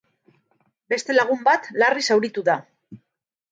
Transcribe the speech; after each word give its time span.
Beste 0.93 1.17
lagun 1.17 1.45
bat 1.49 1.71
larri 1.83 2.07
zauritu 2.11 2.47
da. 2.51 2.59